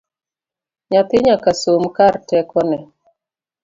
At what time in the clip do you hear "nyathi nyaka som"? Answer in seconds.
0.89-1.83